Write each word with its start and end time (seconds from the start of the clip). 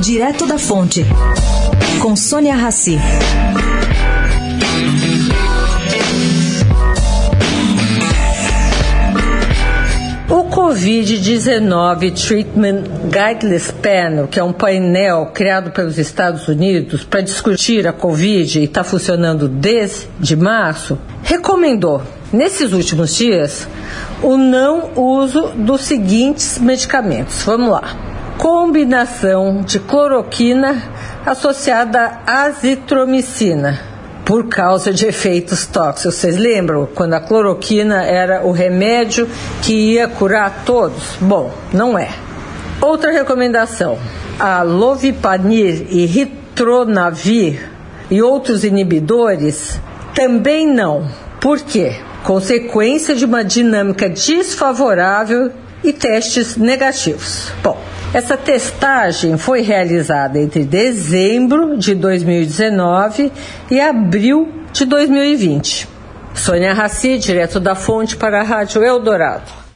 Direto 0.00 0.46
da 0.46 0.56
Fonte, 0.56 1.04
com 2.00 2.16
Sônia 2.16 2.54
Rassi. 2.54 2.98
O 10.30 10.44
Covid-19 10.44 12.12
Treatment 12.26 12.84
Guidelines 13.10 13.70
Panel, 13.70 14.26
que 14.26 14.40
é 14.40 14.42
um 14.42 14.54
painel 14.54 15.26
criado 15.34 15.70
pelos 15.70 15.98
Estados 15.98 16.48
Unidos 16.48 17.04
para 17.04 17.20
discutir 17.20 17.86
a 17.86 17.92
Covid 17.92 18.58
e 18.58 18.64
está 18.64 18.82
funcionando 18.82 19.48
desde 19.48 20.34
março, 20.34 20.98
recomendou, 21.22 22.00
nesses 22.32 22.72
últimos 22.72 23.14
dias, 23.14 23.68
o 24.22 24.38
não 24.38 24.92
uso 24.96 25.48
dos 25.56 25.82
seguintes 25.82 26.58
medicamentos. 26.58 27.42
Vamos 27.42 27.68
lá. 27.68 28.09
Combinação 28.40 29.60
de 29.60 29.78
cloroquina 29.78 30.82
associada 31.26 32.20
à 32.26 32.44
azitromicina 32.44 33.78
por 34.24 34.48
causa 34.48 34.94
de 34.94 35.04
efeitos 35.04 35.66
tóxicos. 35.66 36.14
Vocês 36.14 36.38
lembram 36.38 36.88
quando 36.94 37.12
a 37.12 37.20
cloroquina 37.20 38.02
era 38.02 38.42
o 38.42 38.50
remédio 38.50 39.28
que 39.60 39.92
ia 39.92 40.08
curar 40.08 40.62
todos? 40.64 41.18
Bom, 41.20 41.52
não 41.70 41.98
é. 41.98 42.08
Outra 42.80 43.12
recomendação: 43.12 43.98
a 44.38 44.62
lovipanir 44.62 45.88
e 45.90 46.06
ritronavir 46.06 47.70
e 48.10 48.22
outros 48.22 48.64
inibidores 48.64 49.78
também 50.14 50.66
não. 50.66 51.06
Por 51.42 51.60
quê? 51.60 51.94
Consequência 52.24 53.14
de 53.14 53.26
uma 53.26 53.44
dinâmica 53.44 54.08
desfavorável 54.08 55.52
e 55.84 55.92
testes 55.92 56.56
negativos. 56.56 57.52
Bom, 57.62 57.78
essa 58.12 58.36
testagem 58.36 59.38
foi 59.38 59.60
realizada 59.60 60.38
entre 60.38 60.64
dezembro 60.64 61.78
de 61.78 61.94
2019 61.94 63.32
e 63.70 63.80
abril 63.80 64.48
de 64.72 64.84
2020. 64.84 65.88
Sônia 66.34 66.72
Raci, 66.72 67.18
direto 67.18 67.60
da 67.60 67.74
fonte 67.74 68.16
para 68.16 68.40
a 68.40 68.42
Rádio 68.42 68.82
Eldorado. 68.82 69.69